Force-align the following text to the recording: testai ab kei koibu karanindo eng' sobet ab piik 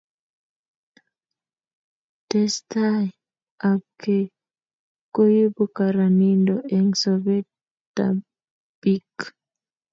testai 2.29 3.05
ab 3.69 3.81
kei 4.01 4.23
koibu 5.15 5.63
karanindo 5.77 6.55
eng' 6.75 6.95
sobet 7.01 7.47
ab 8.07 8.17
piik 8.79 9.17